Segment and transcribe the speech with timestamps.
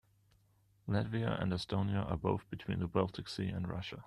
[0.89, 3.99] Latvia and Estonia are both between the Baltic Sea and Russia.